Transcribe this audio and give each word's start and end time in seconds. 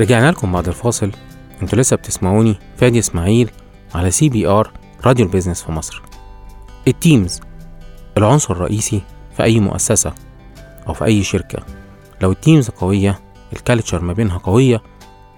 رجعنا 0.00 0.30
لكم 0.30 0.52
بعد 0.52 0.68
الفاصل. 0.68 1.10
أنتوا 1.62 1.78
لسه 1.78 1.96
بتسمعوني 1.96 2.58
فادي 2.76 2.98
اسماعيل 2.98 3.50
على 3.94 4.10
CBR 4.10 4.70
Radio 5.04 5.26
ال 5.26 5.30
business 5.30 5.62
في 5.62 5.72
مصر. 5.72 6.02
ال 6.88 6.97
teams 6.97 7.40
العنصر 8.18 8.54
الرئيسي 8.54 9.02
في 9.36 9.42
أي 9.42 9.60
مؤسسة 9.60 10.12
أو 10.88 10.94
في 10.94 11.04
أي 11.04 11.22
شركة. 11.22 11.62
لو 12.20 12.32
ال 12.32 12.38
teams 12.38 12.70
قوية 12.70 13.20
ال 13.52 13.58
culture 13.58 14.02
ما 14.02 14.12
بينها 14.12 14.38
قوية 14.38 14.82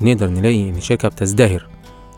نقدر 0.01 0.29
نلاقي 0.29 0.69
إن 0.69 0.77
الشركة 0.77 1.09
بتزدهر 1.09 1.69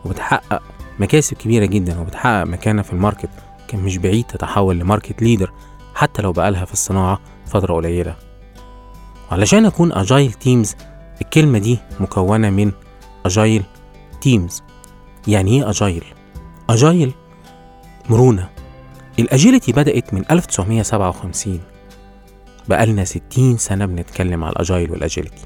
وبتحقق 0.05 0.61
مكاسب 0.99 1.37
كبيرة 1.37 1.65
جدا 1.65 1.99
وبتحقق 1.99 2.43
مكانة 2.43 2.81
في 2.81 2.93
ال 2.93 2.98
market. 2.98 3.29
كان 3.67 3.79
مش 3.79 3.97
بعيد 3.97 4.23
تتحول 4.23 4.79
ل 4.79 4.85
market 4.85 5.21
leader 5.21 5.53
حتى 5.95 6.21
لو 6.21 6.31
بقالها 6.31 6.65
في 6.65 6.73
الصناعة 6.73 7.19
فترة 7.45 7.73
قليلة. 7.73 8.15
وعلشان 9.31 9.65
أكون 9.65 9.93
agile 9.93 10.33
teams 10.33 10.75
الكلمة 11.21 11.57
دي 11.59 11.79
مكونة 11.99 12.49
من 12.49 12.71
agile 13.25 13.63
teams 14.21 14.63
يعني 15.27 15.51
إيه 15.51 15.69
agile؟ 15.69 16.03
agile 16.69 17.11
مرونة. 18.09 18.49
ال 19.19 19.26
agility 19.26 19.71
بدأت 19.71 20.13
من 20.13 20.23
1957 20.31 21.59
بقالنا 22.69 23.03
60 23.05 23.57
سنة 23.57 23.85
بنتكلم 23.85 24.43
على 24.43 24.51
ال 24.53 24.59
agile 24.59 24.91
وال 24.91 25.03
agility 25.03 25.45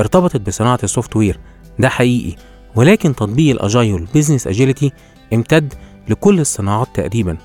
ارتبطت 0.00 0.36
بصناعة 0.40 0.78
ال 0.84 1.16
software 1.16 1.40
ده 1.78 1.88
حقيقي. 1.88 2.36
ولكن 2.74 3.14
تطبيق 3.14 3.54
ال 3.54 3.61
agile 3.61 3.94
وال 3.94 4.04
business 4.04 4.46
agility 4.46 4.92
امتد 5.32 5.74
لكل 6.08 6.40
الصناعات 6.40 6.88
تقريبا. 6.94 7.36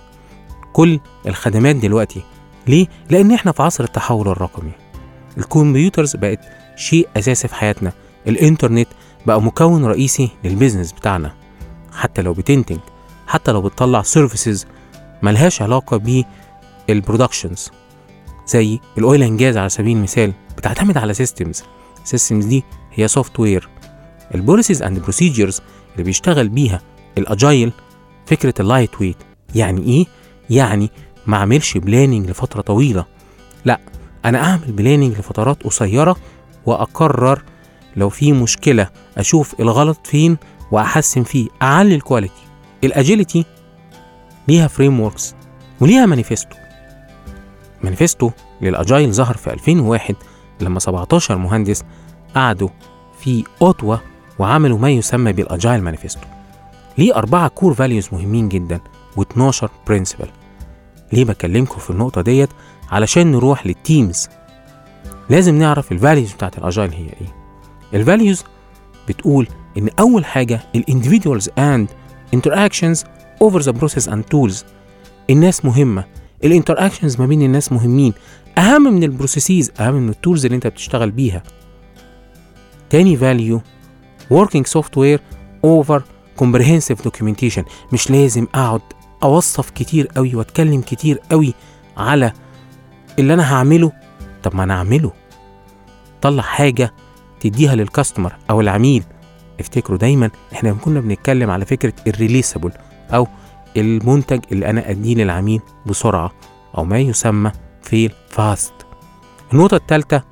كل 0.73 0.99
الخدمات 1.27 1.75
دلوقتي. 1.75 2.21
ليه؟ 2.67 2.87
لأن 3.09 3.31
إحنا 3.31 3.51
في 3.51 3.63
عصر 3.63 3.83
التحول 3.83 4.27
الرقمي. 4.27 4.71
ال 5.37 5.45
computers 5.45 6.15
بقت 6.15 6.39
شيء 6.79 7.07
أساسي 7.17 7.47
في 7.47 7.55
حياتنا. 7.55 7.93
الإنترنت 8.27 8.87
بقى 9.25 9.41
مكون 9.41 9.85
رئيسي 9.85 10.29
لل 10.43 10.53
business 10.53 10.91
بتاعنا. 10.91 11.33
حتى 11.93 12.21
لو 12.21 12.33
بتنتج 12.33 12.77
حتى 13.27 13.51
لو 13.51 13.61
بتطلع 13.61 14.01
services 14.01 14.65
ملهاش 15.23 15.61
علاقة 15.61 16.23
بال 16.87 17.00
productions 17.00 17.71
زي 18.47 18.79
ال 18.97 19.04
oil 19.04 19.23
and 19.23 19.39
gas 19.39 19.57
على 19.57 19.69
سبيل 19.69 19.97
المثال 19.97 20.33
بتعتمد 20.57 20.97
على 20.97 21.13
systems 21.13 21.63
ال 22.03 22.09
systems 22.09 22.45
دي 22.45 22.63
هي 22.93 23.07
software 23.07 23.39
ال 23.39 23.69
policies 24.35 24.83
and 24.83 24.99
procedures 24.99 25.61
اللي 25.93 26.03
بيشتغل 26.03 26.49
بيها 26.49 26.81
ال 27.17 27.26
agile 27.26 27.71
فكرة 28.25 28.53
ال 28.59 29.01
lightweight 29.01 29.17
يعني 29.55 29.81
إيه؟ 29.83 30.05
يعني 30.49 30.89
ما 31.27 31.37
أعملش 31.37 31.77
planning 31.77 32.29
لفترة 32.29 32.61
طويلة. 32.61 33.05
لا 33.65 33.79
أنا 34.25 34.43
أعمل 34.43 34.71
planning 34.71 35.13
لفترات 35.19 35.63
قصيرة 35.63 36.15
وأقرر 36.65 37.43
لو 37.95 38.09
في 38.09 38.33
مشكلة 38.33 38.89
أشوف 39.17 39.59
الغلط 39.59 40.07
فين 40.07 40.37
وأحسن 40.71 41.23
فيه 41.23 41.47
أعلي 41.61 41.95
ال 41.95 42.01
quality 42.01 42.43
ال 42.83 42.91
agility 42.91 43.45
ليها 44.47 44.67
frameworks 44.67 45.35
وليها 45.79 46.05
manifesto 46.05 46.55
manifesto 47.83 48.31
لل 48.61 48.76
agile 48.76 49.13
ظهر 49.13 49.37
في 49.37 49.53
2001 49.53 50.15
لما 50.61 50.79
17 50.79 51.37
مهندس 51.37 51.83
قعدوا 52.35 52.69
في 53.19 53.43
يوتا 53.61 53.97
وعملوا 54.39 54.77
ما 54.77 54.89
يسمى 54.89 55.33
بال 55.33 55.48
agile 55.48 55.83
manifesto 55.83 56.27
ليه 56.97 57.15
أربعة 57.15 57.47
core 57.47 57.73
values 57.73 58.09
مهمين 58.11 58.49
جدا 58.49 58.79
و12 59.19 59.65
principle 59.87 60.27
ليه 61.13 61.25
بكلمكم 61.25 61.79
في 61.79 61.89
النقطة 61.89 62.21
ديت؟ 62.21 62.49
علشان 62.91 63.31
نروح 63.31 63.67
لل 63.67 63.85
teams 63.85 64.29
لازم 65.29 65.55
نعرف 65.55 65.91
ال 65.91 65.97
values 65.97 66.33
بتاعت 66.33 66.57
ال 66.57 66.63
agile 66.63 66.93
هي 66.93 67.05
إيه. 67.05 67.35
ال 67.93 68.00
values 68.00 68.43
بتقول 69.09 69.47
إن 69.77 69.89
أول 69.99 70.25
حاجة 70.25 70.59
ال 70.75 70.81
individuals 70.81 71.49
and 71.57 71.87
interactions 72.35 72.99
over 73.43 73.61
the 73.61 73.73
process 73.73 74.07
and 74.07 74.23
tools. 74.33 74.55
الناس 75.29 75.65
مهمة. 75.65 76.05
ال 76.43 76.49
interactions 76.49 77.19
ما 77.19 77.25
بين 77.25 77.41
الناس 77.41 77.71
مهمين. 77.71 78.13
أهم 78.57 78.93
من 78.93 79.03
ال 79.03 79.10
processes 79.10 79.71
أهم 79.79 79.93
من 79.93 80.09
ال 80.09 80.15
tools 80.15 80.45
اللي 80.45 80.55
أنت 80.55 80.67
بتشتغل 80.67 81.11
بيها. 81.11 81.43
تاني 82.89 83.17
value 83.17 83.61
working 84.33 84.63
software 84.77 85.19
over 85.65 86.01
comprehensive 86.41 86.97
documentation. 87.07 87.63
مش 87.93 88.11
لازم 88.11 88.47
أقعد 88.55 88.81
أوصف 89.23 89.69
كتير 89.69 90.07
قوي 90.07 90.35
وأتكلم 90.35 90.81
كتير 90.81 91.19
قوي 91.31 91.53
على 91.97 92.31
اللي 93.19 93.33
أنا 93.33 93.53
هعمله. 93.53 93.91
طب 94.43 94.55
ما 94.55 94.63
أنا 94.63 94.73
أعمله. 94.73 95.18
طلع 96.21 96.43
حاجة 96.43 96.93
تديها 97.39 97.75
لل 97.75 97.87
customer 97.87 98.33
أو 98.49 98.61
العميل. 98.61 99.03
افتكروا 99.59 99.97
دايما 99.97 100.29
إحنا 100.53 100.73
كنا 100.73 100.99
بنتكلم 100.99 101.49
على 101.49 101.65
فكرة 101.65 101.93
ال 102.07 102.13
releasable 102.13 102.71
أو 103.13 103.27
المنتج 103.77 104.39
اللي 104.51 104.69
أنا 104.69 104.89
أديه 104.89 105.15
للعميل 105.15 105.61
بسرعة 105.85 106.31
أو 106.77 106.83
ما 106.85 106.99
يسمى 106.99 107.51
fail 107.83 108.11
fast 108.29 108.73
النقطة 109.53 109.75
الثالثه 109.77 110.23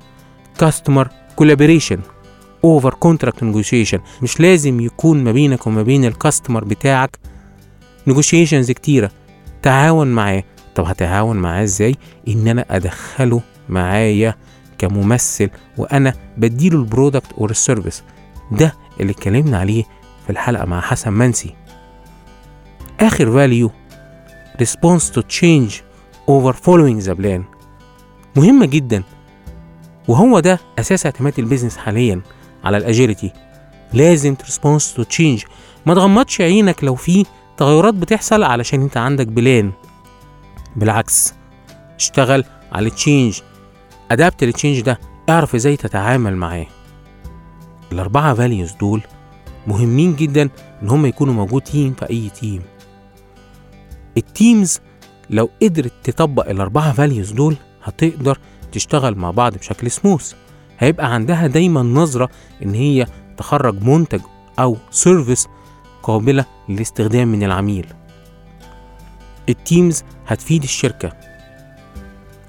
customer 0.58 1.08
collaboration 1.36 1.98
over 2.64 2.94
contract 2.94 3.42
negotiation 3.42 3.98
مش 4.22 4.40
لازم 4.40 4.80
يكون 4.80 5.24
ما 5.24 5.32
بينك 5.32 5.66
وما 5.66 5.82
بين 5.82 6.04
ال 6.04 6.11
customer 6.11 6.64
بتاعك 6.64 7.18
negotiations 8.06 8.70
كتيرة. 8.70 9.10
تعاون 9.62 10.06
معاه. 10.06 10.44
طب 10.74 10.84
هتعاون 10.84 11.36
معاه 11.36 11.62
إزاي؟ 11.62 11.96
إن 12.28 12.48
أنا 12.48 12.64
أدخله 12.70 13.40
معايا 13.68 14.34
كممثل 14.78 15.50
وأنا 15.76 16.14
بديله 16.36 16.78
ال 16.78 16.85
product 16.85 17.32
or 17.32 17.50
ال 17.50 17.56
service 17.56 18.02
ده 18.52 18.74
اللي 19.00 19.12
اتكلمنا 19.12 19.58
عليه 19.58 19.84
في 20.24 20.30
الحلقة 20.30 20.64
مع 20.64 20.80
حسن 20.80 21.12
منسي. 21.12 21.54
آخر 23.00 23.32
value 23.32 23.70
responding 24.62 25.02
to 25.14 25.20
change 25.20 25.72
over 26.30 26.52
following 26.52 27.06
the 27.06 27.14
plan. 27.14 27.42
مهمة 28.36 28.66
جدا. 28.66 29.02
وهو 30.08 30.40
ده 30.40 30.58
أساس 30.78 31.06
اعتماد 31.06 31.38
ال 31.38 31.42
business 31.42 31.76
حاليا 31.76 32.20
على 32.64 32.76
ال 32.76 32.83
agility 32.83 33.32
لازم 33.92 34.34
ت 34.34 34.41
response 34.41 34.94
to 34.94 35.02
change 35.02 35.44
ما 35.86 35.94
تغمضش 35.94 36.40
عينك 36.40 36.84
لو 36.84 36.94
في 36.94 37.26
تغيرات 37.56 37.94
بتحصل 37.94 38.42
علشان 38.42 38.82
انت 38.82 38.96
عندك 38.96 39.26
plan 39.26 39.72
بالعكس 40.76 41.34
اشتغل 41.96 42.44
على 42.72 42.86
ال 42.86 42.94
change 42.94 43.40
adapt 44.10 44.44
لل 44.44 44.53
change 44.53 44.80
ده. 44.80 44.98
اعرف 45.28 45.54
إزاي 45.54 45.76
تتعامل 45.76 46.36
معاه. 46.36 46.66
الأربعة 47.92 48.34
values 48.34 48.72
دول 48.72 49.02
مهمين 49.66 50.16
جدا 50.16 50.48
إن 50.82 50.88
هم 50.88 51.06
يكونوا 51.06 51.34
موجودين 51.34 51.94
في 51.94 52.10
أي 52.10 52.28
team 52.30 52.62
ال 54.16 54.27
teams 54.27 54.80
لو 55.30 55.50
قدرت 55.62 55.92
تطبق 56.04 56.48
الأربعة 56.50 56.92
values 56.92 57.32
دول 57.32 57.56
هتقدر 57.84 58.38
تشتغل 58.72 59.14
مع 59.14 59.30
بعض 59.30 59.54
بشكل 59.54 59.90
سموث 59.90 60.32
هيبقى 60.78 61.14
عندها 61.14 61.46
دايما 61.46 61.82
نظرة 61.82 62.28
إن 62.62 62.74
هي 62.74 63.06
تخرج 63.36 63.82
منتج 63.82 64.20
أو 64.58 64.76
service 64.90 65.48
قابلة 66.02 66.44
للاستخدام 66.68 67.28
من 67.28 67.42
العميل. 67.42 67.86
ال 69.48 69.57
teams 69.57 70.04
هتفيد 70.26 70.62
الشركة. 70.62 71.12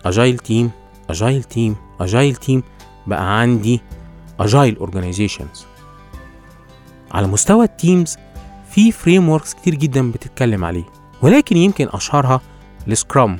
agile 0.06 0.38
team 0.38 0.72
agile 1.10 1.44
team 1.44 1.76
agile 2.00 2.36
team 2.36 2.64
بقى 3.08 3.40
عندي 3.40 3.82
agile 4.40 4.78
organizations 4.78 5.66
على 7.12 7.28
مستوى 7.28 7.66
ال 7.66 7.74
teams 7.74 8.18
في 8.70 8.92
frameworks 8.92 9.54
كتير 9.54 9.76
جدا 9.76 10.12
بتتكلم 10.12 10.66
عليه 10.66 10.84
ولكن 11.22 11.58
يمكن 11.58 11.88
أشهرها 11.94 12.42
ال 12.88 12.96
scrum 12.96 13.40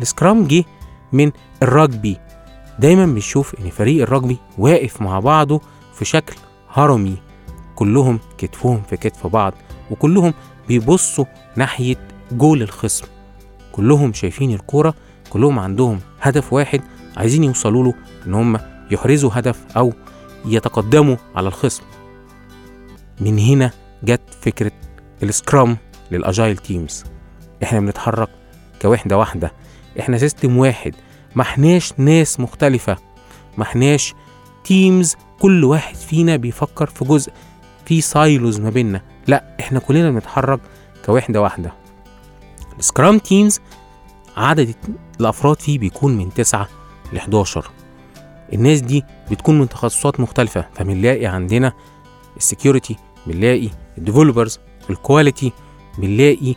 ال 0.00 0.08
scrum 0.08 0.46
جه 0.46 0.64
من 1.12 1.32
الرجبي. 1.62 2.16
دايما 2.78 3.06
بنشوف 3.06 3.54
إن 3.60 3.70
فريق 3.70 4.02
الرجبي 4.02 4.36
واقف 4.58 5.02
مع 5.02 5.20
بعضه 5.20 5.60
في 5.94 6.04
شكل 6.04 6.36
هرمي. 6.70 7.16
كلهم 7.74 8.20
كتفهم 8.38 8.82
في 8.90 8.96
كتف 8.96 9.26
بعض 9.26 9.54
وكلهم 9.90 10.34
بيبصوا 10.68 11.24
ناحية 11.56 11.96
جول 12.32 12.62
الخصم. 12.62 13.06
كلهم 13.72 14.12
شايفين 14.12 14.50
الكورة 14.54 14.94
كلهم 15.30 15.58
عندهم 15.58 16.00
هدف 16.20 16.52
واحد 16.52 16.80
عايزين 17.16 17.44
يوصلوا 17.44 17.84
له 17.84 17.94
إن 18.26 18.34
هم 18.34 18.58
يحرزوا 18.90 19.30
هدف 19.34 19.76
أو 19.76 19.92
يتقدموا 20.44 21.16
على 21.34 21.48
الخصم. 21.48 21.82
من 23.20 23.38
هنا 23.38 23.70
جت 24.04 24.20
فكرة 24.40 24.72
ال 25.22 25.31
scrum 25.31 25.76
لل 26.10 26.23
agile 26.23 26.56
teams 26.56 27.04
إحنا 27.62 27.80
بنتحرك 27.80 28.28
كوحدة 28.82 29.18
واحدة. 29.18 29.52
إحنا 30.00 30.18
system 30.18 30.56
واحد. 30.58 30.94
ما 31.34 31.42
إحناش 31.42 31.92
ناس 31.98 32.40
مختلفة. 32.40 32.96
ما 33.58 33.64
إحناش 33.64 34.14
teams 34.64 35.16
كل 35.40 35.64
واحد 35.64 35.96
فينا 35.96 36.36
بيفكر 36.36 36.86
في 36.86 37.04
جزء 37.04 37.32
في 37.84 38.00
silos 38.00 38.60
ما 38.60 38.70
بيننا. 38.70 39.02
لا 39.26 39.44
إحنا 39.60 39.78
كلنا 39.78 40.10
بنتحرك 40.10 40.60
كوحدة 41.06 41.40
واحدة. 41.40 41.72
ال 42.78 42.85
scrum 42.85 43.18
teams 43.18 43.60
عدد 44.38 44.74
الأفراد 45.20 45.60
فيه 45.60 45.78
بيكون 45.78 46.16
من 46.16 46.34
9 46.34 46.68
ل 47.12 47.16
11 47.16 47.70
الناس 48.52 48.80
دي 48.80 49.04
بتكون 49.30 49.58
من 49.58 49.68
تخصصات 49.68 50.20
مختلفة 50.20 50.66
فبنلاقي 50.74 51.26
عندنا 51.26 51.72
ال 52.36 52.43
security 52.43 52.96
بنلاقي 53.26 53.68
ال 53.98 54.03
developers 54.03 54.58
ال 54.90 54.98
quality 54.98 55.52
بنلاقي 55.98 56.54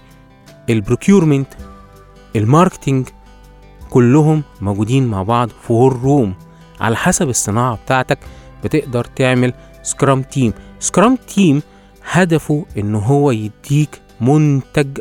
ال 0.70 0.76
procurement 0.76 1.48
ال 2.36 2.43
marketing 2.43 3.08
كلهم 3.90 4.44
موجودين 4.62 5.08
مع 5.08 5.24
بعض 5.24 5.50
في 5.50 5.74
room 6.04 6.34
على 6.80 6.96
حسب 6.96 7.30
الصناعة 7.30 7.76
بتاعتك 7.86 8.20
بتقدر 8.64 9.06
تعمل 9.06 9.54
scrum 9.84 10.22
team 10.22 10.54
scrum 10.80 11.16
team 11.16 11.62
هدفه 12.12 12.66
إن 12.78 12.96
هو 12.96 13.32
يديك 13.32 14.02
منتج 14.22 15.00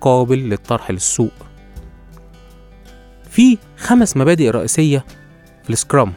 قابل 0.00 0.38
للطرح 0.38 0.90
للسوق. 0.90 1.32
في 3.36 3.58
خمس 3.76 4.16
مبادئ 4.16 4.50
رئيسية 4.50 5.04
في 5.64 5.70
ال 5.70 5.76
scrum. 5.76 6.12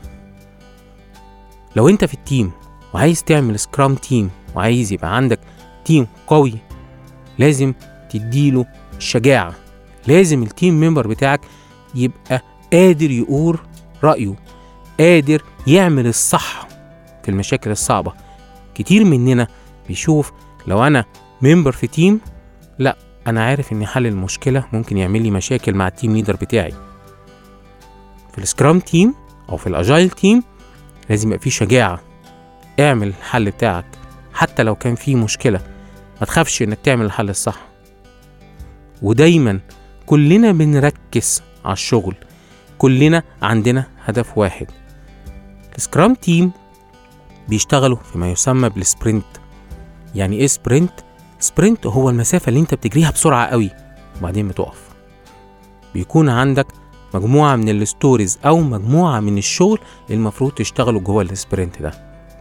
لو 1.76 1.90
انت 1.90 2.06
في 2.06 2.14
ال 2.14 2.21
team 2.21 2.52
وعايز 2.94 3.24
تعمل 3.24 3.60
scrum 3.60 3.96
team 3.96 4.30
وعايز 4.56 4.94
يبقى 4.94 5.16
عندك 5.16 5.40
team 5.86 6.08
قوي 6.28 6.54
لازم 7.40 7.74
تديله 8.10 8.66
الشجاعة 8.98 9.54
لازم 10.08 10.44
ال 10.44 10.51
team 10.51 10.80
member 10.80 11.08
بتاعك 11.08 11.42
يبقى 11.96 12.42
قادر 12.74 13.12
يقول 13.12 13.60
رأيه 14.04 14.36
قادر 15.00 15.44
يعمل 15.68 16.08
الصح 16.08 16.68
في 17.24 17.30
المشاكل 17.30 17.72
الصعبة. 17.72 18.14
كتير 18.76 19.04
مننا 19.04 19.48
بيشوف 19.88 20.32
لو 20.68 20.84
أنا 20.84 21.06
member 21.42 21.72
في 21.72 21.88
team 21.88 22.20
لأ 22.78 22.98
أنا 23.28 23.44
عارف 23.46 23.72
إن 23.72 23.86
حل 23.86 24.08
المشكلة 24.08 24.66
ممكن 24.74 24.98
يعمل 24.98 25.22
لي 25.22 25.32
مشاكل 25.32 25.74
مع 25.74 25.88
ال 25.88 25.93
team 25.93 26.14
leader 26.16 26.36
بتاعي. 26.36 26.89
في 28.40 28.44
ال 28.44 28.50
scrum 28.50 28.80
team 28.80 29.16
أو 29.50 29.58
في 29.58 29.68
ال 29.68 29.75
agile 29.75 30.10
team 30.10 30.44
لازم 31.10 31.28
يبقى 31.28 31.40
فيه 31.40 31.50
شجاعة. 31.50 32.02
اعمل 32.80 33.08
الحل 33.08 33.52
بتاعك 33.52 33.86
حتى 34.34 34.64
لو 34.64 34.76
كان 34.76 34.96
فيه 34.96 35.16
مشكلة. 35.16 35.62
ما 36.20 36.26
تخافش 36.26 36.62
إنك 36.62 36.78
تعمل 36.84 37.06
الحل 37.06 37.30
الصح. 37.30 37.68
ودايما 39.02 39.60
كلنا 40.06 40.52
بنركز 40.52 41.44
على 41.66 41.74
الشغل. 41.74 42.16
كلنا 42.78 43.24
عندنا 43.42 43.86
هدف 44.06 44.38
واحد. 44.38 44.68
ال 45.78 45.84
Scrum 45.84 46.16
team 46.16 46.52
بيشتغلوا 47.48 47.98
فيما 47.98 48.32
يسمى 48.32 48.70
بال 48.70 48.82
sprint. 48.82 49.26
يعني 50.16 50.36
إيه 50.36 50.48
sprint؟ 50.48 50.94
sprint 51.40 51.88
هو 51.88 52.10
المسافة 52.10 52.50
اللي 52.50 52.60
أنت 52.60 52.74
بتجريها 52.74 53.12
بسرعة 53.12 53.48
قوي 53.48 53.70
وبعدين 54.20 54.48
بتقف. 54.48 54.90
بيكون 55.94 56.30
عندك 56.30 56.68
مجموعة 57.14 57.56
من 57.56 57.70
ال 57.70 57.78
stories 57.78 58.40
أو 58.46 58.60
مجموعة 58.60 59.20
من 59.20 59.38
الشغل 59.38 59.80
المفروض 60.10 60.52
تشتغلوا 60.52 61.02
جوه 61.02 61.22
ال 61.22 61.30
sprint 61.30 61.82
ده. 61.82 61.94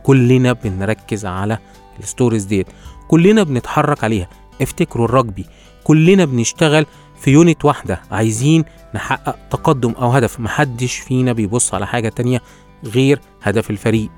كلنا 0.03 0.53
بنركز 0.53 1.27
على 1.27 1.59
ال 2.01 2.06
stories 2.06 2.45
ديت. 2.45 2.67
كلنا 3.09 3.43
بنتحرك 3.43 4.05
عليها. 4.05 4.29
افتكروا 4.63 5.05
ال 5.05 5.11
rugby. 5.11 5.47
كلنا 5.85 6.25
بنشتغل 6.25 6.87
في 7.21 7.31
unit 7.31 7.65
واحدة. 7.65 8.03
عايزين 8.11 8.65
نحقق 8.95 9.37
تقدم 9.51 9.91
أو 9.91 10.11
هدف. 10.11 10.41
محدش 10.41 10.97
فينا 10.97 11.33
بيبص 11.33 11.75
على 11.75 11.87
حاجة 11.87 12.09
تانية 12.09 12.43
غير 12.85 13.21
هدف 13.43 13.71
الفريق. 13.71 14.11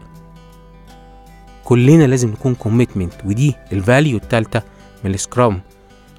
كلنا 1.65 2.05
لازم 2.05 2.29
نكون 2.29 2.55
commitment 2.55 3.13
ودي 3.25 3.55
ال 3.73 3.80
value 3.80 4.17
التالتة 4.17 4.63
من 5.05 5.15
ال 5.15 5.21
Scrum. 5.21 5.61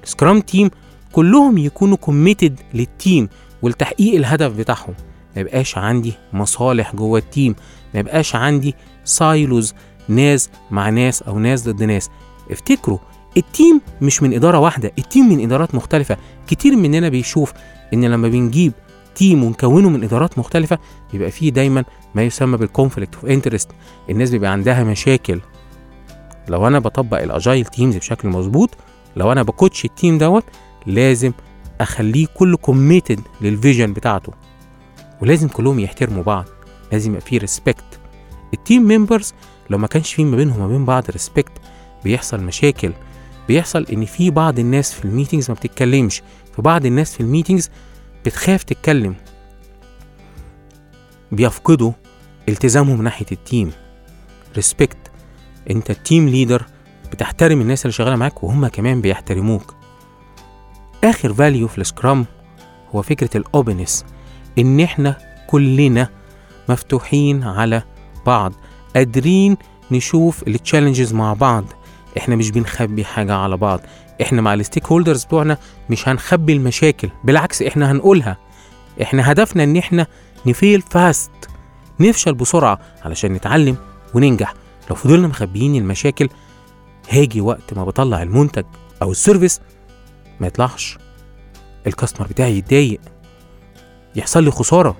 ال 0.02 0.08
Scrum 0.08 0.40
team 0.40 0.70
كلهم 1.12 1.58
يكونوا 1.58 1.96
committed 1.96 2.60
لل 2.74 2.89
team. 2.89 3.28
ولتحقيق 3.62 4.14
الهدف 4.14 4.52
بتاعهم. 4.52 4.94
ما 5.36 5.40
يبقاش 5.40 5.78
عندي 5.78 6.12
مصالح 6.32 6.96
جوه 6.96 7.18
ال 7.18 7.25
team 7.25 7.54
ما 7.94 8.00
يبقاش 8.00 8.36
عندي 8.36 8.74
silos 9.04 9.74
ناس 10.08 10.50
مع 10.70 10.88
ناس 10.88 11.22
أو 11.22 11.38
ناس 11.38 11.68
ضد 11.68 11.82
ناس. 11.82 12.10
افتكروا 12.50 12.98
ال 13.36 13.45
team 13.45 13.80
مش 14.02 14.22
من 14.22 14.34
إدارة 14.34 14.58
واحدة 14.58 14.92
ال 14.98 15.04
team 15.04 15.28
من 15.28 15.44
إدارات 15.44 15.74
مختلفة. 15.74 16.16
كتير 16.46 16.76
مننا 16.76 17.08
بيشوف 17.08 17.52
إن 17.94 18.04
لما 18.04 18.28
بنجيب 18.28 18.72
team 19.14 19.44
ونكونه 19.44 19.88
من 19.88 20.04
إدارات 20.04 20.38
مختلفة 20.38 20.78
بيبقى 21.12 21.30
فيه 21.30 21.50
دايما 21.50 21.84
ما 22.14 22.22
يسمى 22.22 22.56
بال 22.56 22.68
conflict 22.68 23.14
of 23.14 23.24
interest 23.26 23.70
الناس 24.10 24.30
بيبقى 24.30 24.50
عندها 24.50 24.84
مشاكل. 24.84 25.40
لو 26.48 26.66
أنا 26.66 26.78
بطبق 26.78 27.22
ال 27.22 27.29
Agile 27.29 27.64
teams 27.64 27.96
بشكل 27.96 28.28
مظبوط 28.28 28.70
لو 29.16 29.32
أنا 29.32 29.42
ب 29.42 29.49
coach 29.49 29.84
ال 29.84 29.91
team 29.91 30.18
دوت 30.18 30.44
لازم 30.86 31.32
أخليه 31.82 32.26
كله 32.34 32.56
committed 32.56 33.20
لل 33.40 33.53
vision 33.53 33.92
بتاعته. 33.92 34.32
ولازم 35.22 35.48
كلهم 35.48 35.80
يحترموا 35.80 36.22
بعض 36.22 36.44
لازم 36.92 37.10
يبقى 37.10 37.20
فيه 37.20 37.38
respect 37.38 37.84
ال 38.54 38.60
team 38.60 38.82
members 38.82 39.34
لو 39.70 39.78
ما 39.78 39.86
كانش 39.86 40.14
فيه 40.14 40.24
ما 40.24 40.36
بينهم 40.36 40.60
وما 40.60 40.68
بين 40.68 40.84
بعض 40.84 41.10
respect 41.10 41.52
بيحصل 42.04 42.40
مشاكل. 42.40 42.92
بيحصل 43.48 43.86
إن 43.92 44.04
في 44.04 44.30
بعض 44.30 44.58
الناس 44.58 44.92
في 44.92 45.04
ال 45.04 45.09
meetings 45.09 45.50
ما 45.50 45.54
بتتكلمش. 45.54 46.22
في 46.56 46.62
بعض 46.62 46.86
الناس 46.86 47.14
في 47.14 47.20
ال 47.20 47.26
meetings 47.26 47.70
بتخاف 48.26 48.62
تتكلم. 48.62 49.14
بيفقدوا 51.32 51.92
التزامهم 52.48 53.02
ناحية 53.02 53.26
ال 53.32 53.40
team 53.40 53.72
respect 54.56 54.96
انت 55.70 55.90
ال 55.90 55.98
team 55.98 56.28
leader 56.28 56.66
بتحترم 57.12 57.60
الناس 57.60 57.82
اللي 57.86 57.92
شغالة 57.92 58.16
معاك 58.16 58.44
وهم 58.44 58.66
كمان 58.66 59.00
بيحترموك. 59.00 59.74
آخر 61.12 61.34
value 61.34 61.68
في 61.68 61.78
ال 61.78 61.86
Scrum 61.86 62.26
هو 62.94 63.02
فكرة 63.02 63.36
ال 63.36 63.44
openness 63.44 64.04
إن 64.58 64.80
إحنا 64.80 65.16
كلنا 65.46 66.08
مفتوحين 66.68 67.42
على 67.42 67.82
بعض 68.26 68.52
قادرين 68.96 69.56
نشوف 69.90 70.48
ال 70.48 70.54
challenges 70.54 71.12
مع 71.12 71.32
بعض. 71.32 71.64
إحنا 72.18 72.36
مش 72.36 72.50
بنخبي 72.50 73.04
حاجة 73.04 73.34
على 73.34 73.56
بعض. 73.56 73.80
إحنا 74.22 74.42
مع 74.42 74.54
ال 74.54 74.86
stakeholders 74.86 75.24
بتوعنا 75.24 75.58
مش 75.90 76.08
هنخبي 76.08 76.52
المشاكل 76.52 77.08
بالعكس 77.24 77.62
إحنا 77.62 77.90
هنقولها. 77.92 78.36
إحنا 79.02 79.32
هدفنا 79.32 79.64
إن 79.64 79.76
إحنا 79.76 80.06
ن 80.46 80.53
fail 80.53 80.82
fast 80.82 81.30
نفشل 82.00 82.34
بسرعة 82.34 82.78
علشان 83.04 83.32
نتعلم 83.32 83.76
وننجح. 84.14 84.54
لو 84.90 84.96
فضلنا 84.96 85.28
مخبيين 85.28 85.76
المشاكل 85.76 86.28
هاجي 87.10 87.40
وقت 87.40 87.74
ما 87.74 87.84
بطلع 87.84 88.22
المنتج 88.22 88.64
أو 89.02 89.10
ال 89.10 89.16
service 89.16 89.60
ما 90.42 90.48
يطلعش. 90.48 90.98
ال 91.86 91.90
customer 91.90 92.26
بتاعي 92.26 92.58
يتضايق. 92.58 93.00
يحصل 94.16 94.44
لي 94.44 94.50
خسارة. 94.50 94.96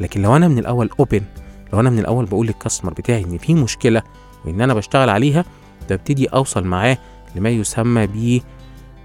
لكن 0.00 0.22
لو 0.22 0.36
أنا 0.36 0.48
من 0.48 0.58
الأول 0.58 0.90
open 1.00 1.22
لو 1.72 1.80
أنا 1.80 1.90
من 1.90 1.98
الأول 1.98 2.24
بقول 2.24 2.46
لل 2.46 2.55
customer 2.55 2.92
بتاعي 2.92 3.24
إن 3.24 3.38
في 3.38 3.54
مشكلة 3.54 4.02
وإن 4.44 4.60
أنا 4.60 4.74
بشتغل 4.74 5.08
عليها 5.08 5.44
ببتدي 5.90 6.26
أوصل 6.26 6.64
معاه 6.64 6.98
لما 7.36 7.48
يسمى 7.48 8.06
ب 8.06 8.42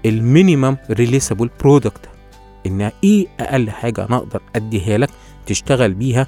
ال 0.06 0.15
minimum 0.15 0.76
releasable 0.90 1.50
product 1.60 2.08
إن 2.66 2.90
إيه 3.04 3.26
أقل 3.40 3.70
حاجة 3.70 4.06
أنا 4.06 4.16
أقدر 4.16 4.42
أديها 4.56 4.98
لك 4.98 5.10
تشتغل 5.46 5.94
بيها؟ 5.94 6.26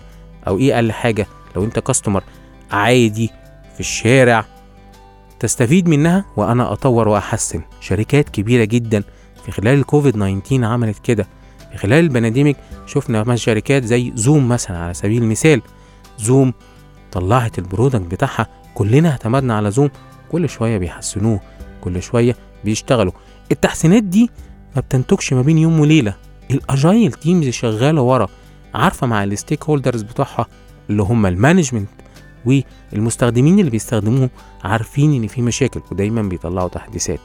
أو 0.48 0.58
إيه 0.58 0.74
أقل 0.74 0.92
حاجة 0.92 1.26
لو 1.56 1.64
أنت 1.64 1.78
customer 1.78 2.22
عادي 2.70 3.30
في 3.74 3.80
الشارع 3.80 4.44
تستفيد 5.40 5.88
منها 5.88 6.24
وأنا 6.36 6.72
أطور 6.72 7.08
وأحسن. 7.08 7.62
شركات 7.80 8.28
كبيرة 8.28 8.64
جدا 8.64 9.02
في 9.46 9.52
خلال 9.52 9.78
الكوفيد 9.78 10.12
19 10.12 10.64
عملت 10.64 10.98
كده. 10.98 11.26
في 11.72 11.78
خلال 11.78 12.04
ال 12.04 12.10
pandemic 12.10 12.56
شفنا 12.86 13.20
مثلا 13.20 13.36
شركات 13.36 13.84
زي 13.84 14.12
Zoom 14.14 14.48
مثلا 14.48 14.78
على 14.78 14.94
سبيل 14.94 15.22
المثال. 15.22 15.62
Zoom 16.18 16.52
طلعت 17.12 17.58
ال 17.58 17.64
product 17.64 18.02
بتاعها. 18.02 18.46
كلنا 18.74 19.10
اعتمدنا 19.10 19.56
على 19.56 19.70
Zoom 19.70 19.90
كل 20.32 20.48
شوية 20.48 20.78
بيحسنوه. 20.78 21.40
كل 21.80 22.02
شوية 22.02 22.36
بيشتغلوا. 22.64 23.12
التحسينات 23.52 24.02
دي 24.02 24.30
ما 24.76 24.80
بتنتجش 24.80 25.32
ما 25.32 25.42
بين 25.42 25.58
يوم 25.58 25.80
وليلة. 25.80 26.14
ال 26.50 26.60
Agile 26.60 27.12
teams 27.12 27.48
شغالة 27.48 28.02
ورا. 28.02 28.28
عارفة 28.74 29.06
مع 29.06 29.24
ال 29.24 29.64
stakeholders 29.64 30.02
بتوعها 30.02 30.46
اللي 30.90 31.02
هم 31.02 31.26
ال 31.26 31.32
management 31.32 31.88
والمستخدمين 32.92 33.58
اللي 33.58 33.70
بيستخدموه 33.70 34.30
عارفين 34.64 35.14
إن 35.14 35.26
في 35.26 35.42
مشاكل 35.42 35.80
ودايما 35.92 36.22
بيطلعوا 36.22 36.68
تحديثات. 36.68 37.20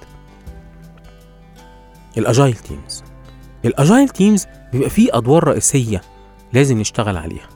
ال 2.17 2.23
Agile 2.23 2.53
teams 2.55 3.03
ال 3.65 3.73
Agile 3.73 4.09
teams 4.09 4.45
بيبقى 4.73 4.89
فيه 4.89 5.09
أدوار 5.17 5.43
رئيسية 5.43 6.01
لازم 6.53 6.79
نشتغل 6.79 7.17
عليها. 7.17 7.47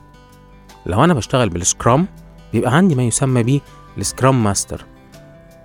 لو 0.86 1.04
أنا 1.04 1.14
بشتغل 1.14 1.48
بال 1.48 1.65
Scrum 1.65 2.06
بيبقى 2.52 2.76
عندي 2.76 2.94
ما 2.94 3.02
يسمى 3.02 3.42
بيه 3.42 3.60
ال 3.98 4.06
Scrum 4.06 4.44
Master 4.44 4.84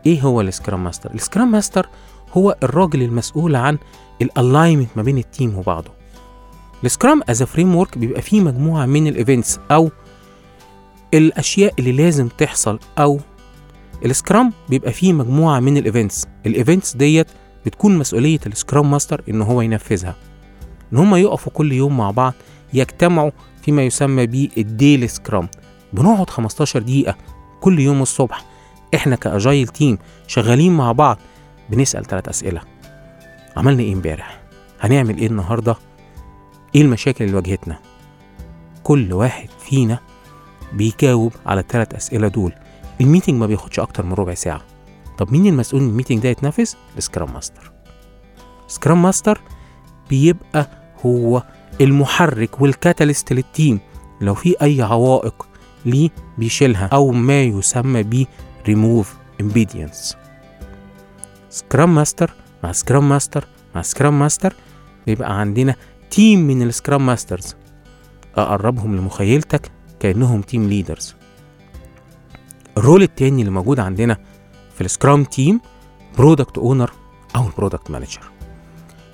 إيه 0.05 0.21
هو 0.21 0.41
ال 0.41 0.48
Scrum 0.48 0.83
Master 0.83 1.13
ال 1.13 1.19
Scrum 1.19 1.51
Master 1.51 1.87
هو 2.33 2.55
الراجل 2.63 3.01
المسؤول 3.01 3.55
عن 3.55 3.77
ال 4.21 4.28
alignment 4.28 4.89
ما 4.95 5.03
بين 5.03 5.17
ال 5.17 5.25
team 5.25 5.57
وبعضه. 5.57 5.91
ال 6.83 7.21
Scrum 7.29 7.43
as 7.43 7.75
framework 7.75 7.97
بيبقى 7.97 8.21
فيه 8.21 8.41
مجموعة 8.41 8.85
من 8.85 9.07
ال 9.07 9.14
events 9.14 9.59
أو 9.71 9.91
الأشياء 11.13 11.73
اللي 11.79 11.91
لازم 11.91 12.27
تحصل 12.27 12.79
أو 12.99 13.19
ال 14.05 14.13
Scrum 14.13 14.53
بيبقى 14.69 14.91
فيه 14.91 15.13
مجموعة 15.13 15.59
من 15.59 15.77
ال 15.77 15.84
events 15.84 16.25
ال 16.45 16.52
events 16.52 16.95
ديت 16.95 17.27
بتكون 17.65 17.97
مسؤولية 17.97 18.39
ال 18.47 18.54
Scrum 18.54 18.91
Master 18.91 19.21
إن 19.29 19.41
هو 19.41 19.61
ينفذها. 19.61 20.15
إن 20.93 20.97
هم 20.97 21.15
يقفوا 21.15 21.51
كل 21.51 21.71
يوم 21.71 21.97
مع 21.97 22.11
بعض 22.11 22.33
يجتمعوا 22.73 23.31
فيما 23.61 23.83
يسمى 23.83 24.27
بال 24.27 24.50
daily 24.50 25.07
Scrum 25.07 25.49
بنقعد 25.93 26.29
15 26.29 26.79
دقيقة 26.79 27.15
كل 27.61 27.79
يوم 27.79 28.01
الصبح. 28.01 28.45
إحنا 28.95 29.15
ك 29.15 29.24
Agile 29.24 29.67
team 29.67 29.97
شغالين 30.27 30.77
مع 30.77 30.91
بعض 30.91 31.17
بنسأل 31.69 32.05
ثلاث 32.05 32.29
أسئلة. 32.29 32.61
عملنا 33.57 33.83
إيه 33.83 33.93
امبارح؟ 33.93 34.41
هنعمل 34.79 35.17
إيه 35.17 35.27
النهاردة؟ 35.27 35.75
إيه 36.75 36.81
المشاكل 36.81 37.25
اللي 37.25 37.35
واجهتنا؟ 37.35 37.79
كل 38.83 39.13
واحد 39.13 39.49
فينا 39.59 39.99
بيجاوب 40.73 41.33
على 41.45 41.59
الثلاث 41.59 41.93
أسئلة 41.95 42.27
دول. 42.27 42.53
ال 43.01 43.05
meeting 43.05 43.35
ما 43.35 43.45
بياخدش 43.45 43.79
أكتر 43.79 44.05
من 44.05 44.13
ربع 44.13 44.33
ساعة. 44.33 44.61
طب 45.17 45.31
مين 45.31 45.47
المسؤول 45.47 45.81
ان 45.81 45.87
ال 45.89 45.93
meeting 45.93 46.19
ده 46.19 46.29
يتنفذ؟ 46.29 46.73
ال 46.97 47.03
Scrum 47.03 47.33
Master 47.33 47.71
Scrum 48.67 49.01
Master 49.01 49.41
بيبقى 50.09 50.69
هو 51.05 51.43
المحرك 51.81 52.61
وال 52.61 52.75
catalyst 52.75 53.33
لل 53.33 53.48
team 53.48 53.79
لو 54.21 54.33
في 54.35 54.55
أي 54.61 54.81
عوائق 54.81 55.47
ليه 55.85 56.09
بيشيلها 56.37 56.85
أو 56.93 57.11
ما 57.11 57.41
يسمى 57.43 58.03
ب 58.03 58.25
ريموف 58.67 59.15
امبيدينس 59.41 60.17
Scrum 61.49 61.95
Master 61.95 62.33
مع 62.63 62.71
Scrum 62.71 63.09
Master 63.09 63.47
مع 63.75 63.81
سكرام 63.81 64.19
ماستر 64.19 64.53
بيبقى 65.07 65.39
عندنا 65.39 65.75
team 66.11 66.39
من 66.39 66.61
ال 66.61 66.68
Scrum 66.68 67.05
Masters 67.05 67.55
أقربهم 68.35 68.95
لمخيلتك 68.95 69.71
كأنهم 69.99 70.41
team 70.41 70.69
leaders 70.69 71.15
ال 72.77 72.82
role 72.82 73.03
التاني 73.03 73.41
اللي 73.41 73.51
موجود 73.51 73.79
عندنا 73.79 74.17
في 74.81 74.85
ال 74.85 74.91
Scrum 74.91 75.23
team 75.23 75.61
product 76.17 76.57
owner 76.57 76.91
أو 77.35 77.47
ال 77.47 77.53
product 77.53 77.91
manager 77.91 78.21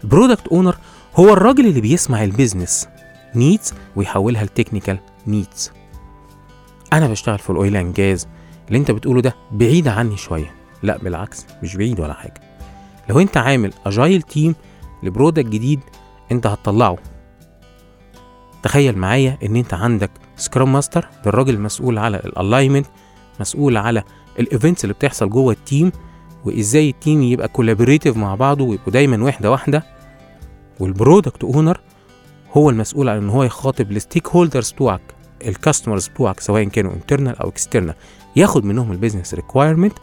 ال 0.03 0.09
product 0.09 0.47
owner 0.47 0.77
هو 1.15 1.33
الراجل 1.33 1.65
اللي 1.65 1.81
بيسمع 1.81 2.23
ال 2.23 2.30
business 2.30 2.87
needs 3.35 3.73
ويحولها 3.95 4.43
ل 4.43 4.49
technical 4.49 4.99
needs 5.27 5.71
أنا 6.93 7.07
بشتغل 7.07 7.39
في 7.39 7.49
ال 7.49 7.56
oil 7.56 7.75
and 7.75 7.93
gas 7.93 8.27
اللي 8.67 8.77
أنت 8.79 8.91
بتقوله 8.91 9.21
ده 9.21 9.35
بعيد 9.51 9.87
عني 9.87 10.17
شوية. 10.17 10.55
لا 10.83 10.97
بالعكس 10.97 11.45
مش 11.63 11.75
بعيد 11.75 11.99
ولا 11.99 12.13
حاجة. 12.13 12.41
لو 13.09 13.19
أنت 13.19 13.37
عامل 13.37 13.73
Agile 13.85 14.21
team 14.21 14.55
ل 15.03 15.09
product 15.09 15.47
جديد 15.47 15.79
أنت 16.31 16.47
هتطلعه. 16.47 16.97
تخيل 18.63 18.97
معايا 18.97 19.37
إن 19.43 19.55
أنت 19.55 19.73
عندك 19.73 20.11
Scrum 20.35 20.73
Master 20.73 21.01
ده 21.01 21.29
الراجل 21.29 21.53
المسؤول 21.53 21.97
على 21.97 22.17
ال 22.17 22.24
alignment 22.24 22.87
مسؤول 23.39 23.77
على 23.77 24.03
ال 24.39 24.46
events 24.46 24.83
اللي 24.83 24.93
بتحصل 24.93 25.29
جوه 25.29 25.53
ال 25.53 25.61
team 25.61 25.91
وإزاي 26.45 26.89
ال 26.89 26.96
team 26.96 27.23
يبقى 27.23 27.47
collaborative 27.47 28.17
مع 28.17 28.35
بعضه 28.35 28.63
ويبقوا 28.65 28.93
دايما 28.93 29.23
وحده 29.23 29.51
واحدة. 29.51 29.83
وال 30.79 30.93
product 30.93 31.43
owner 31.43 31.79
هو 32.57 32.69
المسؤول 32.69 33.09
عن 33.09 33.17
إن 33.17 33.29
هو 33.29 33.43
يخاطب 33.43 33.91
ال 33.91 34.27
stakeholders 34.27 34.71
بتوعك 34.71 35.01
ال 35.45 35.51
customers 35.51 36.07
بتوعك 36.07 36.39
سواء 36.39 36.63
كانوا 36.63 36.93
internal 36.93 37.37
أو 37.39 37.49
external 37.49 37.95
ياخد 38.35 38.65
منهم 38.65 38.91
ال 38.91 38.96
business 38.96 39.33
requirement 39.33 39.93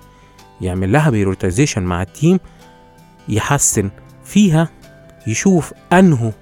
يعمل 0.60 0.92
لها 0.92 1.10
prioritization 1.10 1.82
مع 1.82 2.02
ال 2.02 2.10
team 2.10 2.38
يحسن 3.28 3.90
فيها 4.24 4.68
يشوف 5.26 5.72
انه 5.92 6.32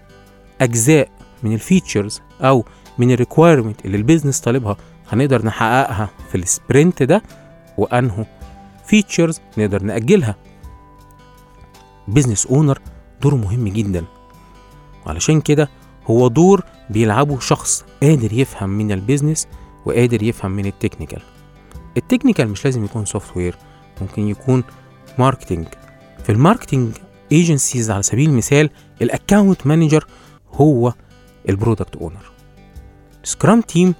أجزاء 0.60 1.08
من 1.42 1.54
ال 1.54 1.62
features 1.62 2.20
أو 2.40 2.64
من 2.98 3.10
ال 3.10 3.17
requirement 3.17 3.84
اللي 3.84 3.96
ال 3.96 4.01
business 4.01 4.40
طالبها 4.40 4.76
هنقدر 5.10 5.44
نحققها 5.46 6.10
في 6.30 6.34
ال 6.38 6.47
sprint 6.47 7.02
ده. 7.02 7.22
وأنه 7.78 8.26
features 8.84 9.40
نقدر 9.58 9.82
نأجلها. 9.82 10.36
business 12.08 12.46
owner 12.46 12.78
دوره 13.22 13.34
مهم 13.34 13.68
جدا. 13.68 14.04
وعلشان 15.06 15.40
كده 15.40 15.68
هو 16.06 16.28
دور 16.28 16.64
بيلعبه 16.90 17.40
شخص 17.40 17.84
قادر 18.02 18.32
يفهم 18.32 18.70
من 18.70 18.92
ال 18.92 18.99
business 18.99 19.48
وقادر 19.86 20.22
يفهم 20.22 20.50
من 20.50 20.66
ال 20.66 20.72
technical 20.72 21.22
ال 21.96 22.01
technical 22.01 22.48
مش 22.48 22.64
لازم 22.64 22.84
يكون 22.84 23.04
software 23.04 23.56
ممكن 24.00 24.28
يكون 24.28 24.64
marketing 25.18 25.66
في 26.24 26.32
ال 26.32 26.38
marketing 26.38 26.92
agencies 27.32 27.90
على 27.90 28.02
سبيل 28.02 28.30
المثال 28.30 28.70
ال 29.02 29.10
account 29.10 29.66
manager 29.66 30.06
هو 30.52 30.94
ال 31.48 31.54
product 31.54 31.96
owner 31.96 32.32
scrum 33.24 33.60
team 33.60 33.94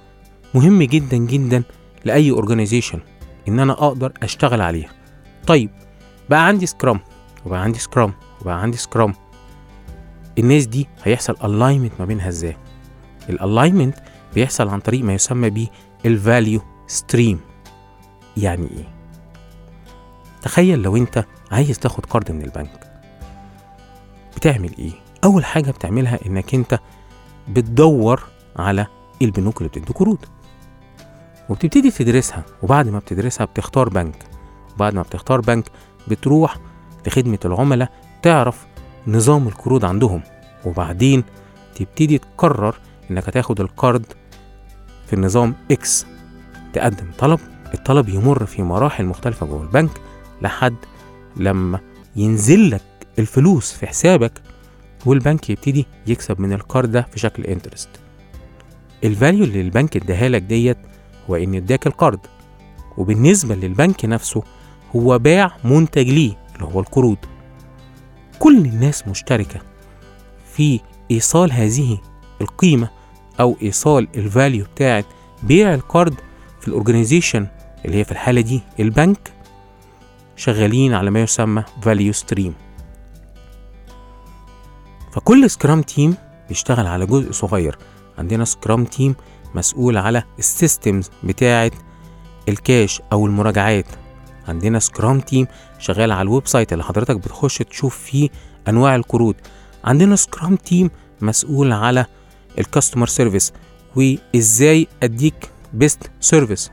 مهم 0.53 0.83
جدا 0.83 1.17
جدا 1.17 1.63
لأي 2.05 2.31
organization 2.31 2.99
إن 3.47 3.59
أنا 3.59 3.73
أقدر 3.73 4.13
أشتغل 4.23 4.61
عليها. 4.61 4.89
طيب 5.47 5.69
بقى 6.29 6.47
عندي 6.47 6.65
scrum 6.65 6.99
وبقى 7.45 7.61
عندي 7.61 7.79
scrum 7.79 8.13
وبقى 8.41 8.61
عندي 8.61 8.77
scrum 8.77 9.13
الناس 10.37 10.65
دي 10.65 10.87
هيحصل 11.03 11.35
alignment 11.43 11.91
ما 11.99 12.05
بينها 12.05 12.27
إزاي؟ 12.29 12.57
ال 13.29 13.36
alignment 13.36 13.95
بيحصل 14.35 14.67
عن 14.67 14.79
طريق 14.79 15.03
ما 15.03 15.13
يسمى 15.13 15.49
بيه 15.49 15.67
ال 16.05 16.14
value 16.14 16.61
stream 16.87 17.39
يعني 18.37 18.67
إيه؟ 18.67 18.93
تخيل 20.41 20.81
لو 20.81 20.97
أنت 20.97 21.25
عايز 21.51 21.79
تاخد 21.79 22.05
قرض 22.05 22.31
من 22.31 22.41
البنك. 22.41 22.91
بتعمل 24.35 24.71
إيه؟ 24.79 24.91
أول 25.23 25.45
حاجة 25.45 25.71
بتعملها 25.71 26.19
إنك 26.25 26.53
أنت 26.55 26.79
بتدور 27.49 28.23
على 28.55 28.87
البنوك 29.21 29.57
اللي 29.57 29.69
بتدي 29.69 29.93
قروض. 29.93 30.25
وبتبتدي 31.49 31.91
تدرسها 31.91 32.43
وبعد 32.63 32.87
ما 32.89 32.99
بتدرسها 32.99 33.45
بتختار 33.45 33.89
بنك. 33.89 34.15
وبعد 34.75 34.93
ما 34.93 35.01
بتختار 35.01 35.41
بنك 35.41 35.65
بتروح 36.07 36.57
لخدمة 37.07 37.39
العملاء 37.45 37.91
تعرف 38.21 38.65
نظام 39.07 39.47
القروض 39.47 39.85
عندهم. 39.85 40.21
وبعدين 40.65 41.23
تبتدي 41.75 42.17
تقرر 42.17 42.75
إنك 43.11 43.27
هتاخد 43.29 43.61
القرض 43.61 44.05
في 45.07 45.13
النظام 45.13 45.55
إكس 45.71 46.05
تقدم 46.73 47.05
طلب 47.17 47.39
الطلب 47.73 48.09
يمر 48.09 48.45
في 48.45 48.63
مراحل 48.63 49.05
مختلفة 49.05 49.45
جوه 49.45 49.61
البنك 49.63 49.91
لحد 50.41 50.75
لما 51.37 51.79
ينزل 52.15 52.69
لك 52.71 52.81
الفلوس 53.19 53.71
في 53.73 53.87
حسابك 53.87 54.41
والبنك 55.05 55.49
يبتدي 55.49 55.85
يكسب 56.07 56.41
من 56.41 56.53
القرض 56.53 56.91
ده 56.91 57.01
في 57.11 57.19
شكل 57.19 57.43
interest 57.43 57.89
ال 59.03 59.10
value 59.10 59.43
اللي 59.43 59.61
البنك 59.61 59.95
اداها 59.95 60.29
لك 60.29 60.41
ديت 60.41 60.77
هو 61.29 61.35
ان 61.35 61.55
اداك 61.55 61.87
القرض. 61.87 62.19
وبالنسبة 62.97 63.55
للبنك 63.55 64.05
نفسه 64.05 64.43
هو 64.95 65.19
باع 65.19 65.51
منتج 65.63 66.09
ليه 66.09 66.37
اللي 66.55 66.65
هو 66.65 66.79
القروض. 66.79 67.17
كل 68.39 68.57
الناس 68.57 69.07
مشتركة 69.07 69.61
في 70.53 70.79
إيصال 71.11 71.51
هذه 71.51 71.97
القيمة 72.41 72.89
أو 73.39 73.57
إيصال 73.61 74.07
ال 74.15 74.23
value 74.23 74.65
بتاعت 74.75 75.05
بيع 75.43 75.73
القرض 75.73 76.15
في 76.61 76.67
ال 76.67 76.73
organization 76.73 77.47
اللي 77.85 77.97
هي 77.97 78.03
في 78.03 78.11
الحالة 78.11 78.41
دي 78.41 78.61
البنك 78.79 79.33
شغالين 80.35 80.93
على 80.93 81.11
ما 81.11 81.21
يسمى 81.21 81.63
value 81.81 82.13
stream 82.13 82.53
فكل 85.11 85.49
scrum 85.49 85.81
team 85.81 86.15
بيشتغل 86.49 86.87
على 86.87 87.05
جزء 87.05 87.31
صغير. 87.31 87.77
عندنا 88.17 88.45
scrum 88.45 88.85
team 88.85 89.15
مسؤول 89.55 89.97
على 89.97 90.23
ال 90.39 90.48
systems 90.48 91.09
بتاعة 91.23 91.71
الكاش 92.49 93.01
أو 93.11 93.25
المراجعات. 93.25 93.85
عندنا 94.47 94.79
scrum 94.79 95.19
team 95.19 95.47
شغال 95.79 96.11
على 96.11 96.21
ال 96.21 96.47
website 96.47 96.73
اللي 96.73 96.83
حضرتك 96.83 97.15
بتخش 97.17 97.57
تشوف 97.57 97.97
فيه 97.97 98.29
أنواع 98.67 98.95
القروض. 98.95 99.35
عندنا 99.83 100.15
scrum 100.15 100.55
team 100.55 100.89
مسؤول 101.21 101.71
على 101.71 102.05
ال 102.59 102.64
customer 102.64 103.07
service 103.07 103.53
وإزاي 103.95 104.87
أديك 105.03 105.49
best 105.73 106.11
service 106.19 106.71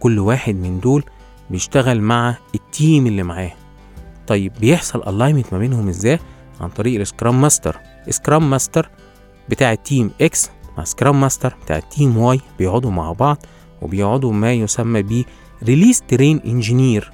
كل 0.00 0.18
واحد 0.18 0.54
من 0.54 0.80
دول 0.80 1.04
بيشتغل 1.50 2.00
مع 2.00 2.36
ال 2.54 2.64
team 2.64 3.06
اللي 3.06 3.22
معاه. 3.22 3.52
طيب 4.26 4.52
بيحصل 4.60 4.98
alignment 4.98 5.52
ما 5.52 5.58
بينهم 5.58 5.88
إزاي؟ 5.88 6.18
عن 6.60 6.68
طريق 6.68 7.00
ال 7.00 7.07
scrum 7.07 7.40
master 7.40 7.80
scrum 8.10 8.50
master 8.50 8.90
بتاع 9.48 9.72
ال 9.72 9.80
team 9.80 10.10
X 10.20 10.50
مع 10.78 10.84
scrum 10.84 11.20
master 11.20 11.56
بتاع 11.64 11.76
ال 11.76 11.84
team 11.84 12.16
Y 12.18 12.40
بيقعدوا 12.58 12.90
مع 12.90 13.12
بعض 13.12 13.46
وبيقعدوا 13.82 14.32
ما 14.32 14.52
يسمى 14.52 15.02
ب 15.02 15.24
release 15.62 16.02
train 16.08 16.40
engineer 16.46 17.12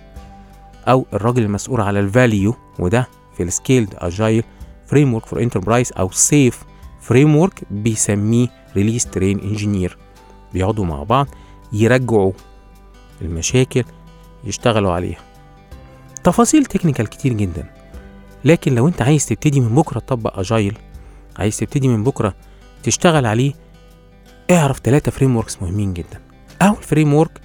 أو 0.89 1.07
الراجل 1.13 1.43
المسؤول 1.43 1.81
على 1.81 2.01
ال 2.01 2.10
value 2.10 2.55
وده 2.79 3.09
في 3.37 3.43
ال 3.43 3.95
scaled 3.99 4.45
agile 4.87 5.15
framework 5.15 5.27
for 5.27 5.43
enterprise 5.43 5.93
أو 5.99 6.11
SAFe 6.11 6.63
framework 7.01 7.63
بيسميه 7.71 8.49
release 8.77 9.07
train 9.07 9.41
engineer 9.41 9.99
بيقعدوا 10.53 10.85
مع 10.85 11.03
بعض 11.03 11.27
يرجعوا 11.73 12.33
المشاكل 13.23 13.85
يشتغلوا 14.45 14.93
عليها. 14.93 15.19
تفاصيل 16.25 16.65
technical 16.65 17.07
كتير 17.07 17.33
جدا 17.33 17.71
لكن 18.45 18.75
لو 18.75 18.89
أنت 18.89 19.03
عايز 19.03 19.27
تبتدي 19.27 19.61
من 19.61 19.75
بكرة 19.75 19.99
تطبق 19.99 20.39
agile 20.39 20.79
عايز 21.39 21.57
تبتدي 21.57 21.89
من 21.89 22.05
بكرة 22.05 22.35
تشتغل 22.83 23.27
عليه 23.27 23.53
اعرف 24.51 24.79
ثلاثة 24.79 25.11
frameworks 25.11 25.63
مهمين 25.63 25.93
جدا. 25.95 26.21
أول 26.63 26.83
framework 26.83 27.41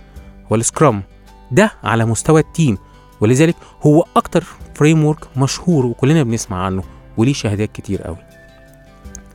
هو 0.52 0.56
ال 0.56 0.64
scrum 0.64 1.04
ده 1.52 1.72
على 1.84 2.06
مستوى 2.06 2.42
ال 2.42 2.48
team. 2.48 2.78
ولذلك 3.22 3.56
هو 3.82 4.06
أكتر 4.16 4.44
framework 4.76 5.38
مشهور 5.38 5.86
وكلنا 5.86 6.24
بنسمع 6.24 6.66
عنه 6.66 6.84
وليه 7.18 7.34
شهادات 7.34 7.72
كتير 7.72 8.02
قوي. 8.02 8.18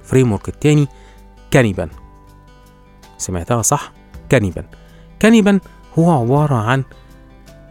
framework 0.05 0.49
التاني 0.49 0.89
Kanban 1.51 1.89
سمعتها 3.19 3.63
صح؟ 3.63 3.93
Kanban 4.29 4.65
Kanban 5.21 5.61
هو 5.99 6.11
عبارة 6.11 6.55
عن 6.55 6.85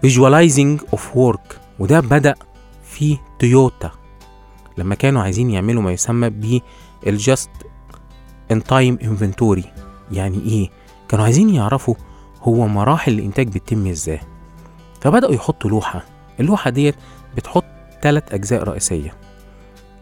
visualizing 0.05 0.81
of 0.95 0.99
work 1.15 1.55
وده 1.79 1.99
بدأ 1.99 2.35
في 2.83 3.17
تويوتا 3.39 3.91
لما 4.77 4.95
كانوا 4.95 5.21
عايزين 5.21 5.49
يعملوا 5.51 5.81
ما 5.81 5.91
يسمى 5.91 6.61
بال 7.03 7.19
just 7.19 7.49
in 8.51 8.63
time 8.63 8.97
inventory 9.03 9.63
يعني 10.11 10.39
إيه؟ 10.45 10.69
كانوا 11.09 11.25
عايزين 11.25 11.49
يعرفوا 11.49 11.95
هو 12.41 12.67
مراحل 12.67 13.11
الإنتاج 13.11 13.47
بتتم 13.47 13.87
إزاي. 13.87 14.19
فبدأوا 15.01 15.33
يحطوا 15.33 15.69
لوحة. 15.69 16.05
اللوحة 16.39 16.69
ديت 16.69 16.95
بتحط 17.37 17.65
ثلاث 18.01 18.33
أجزاء 18.33 18.63
رئيسية. 18.63 19.13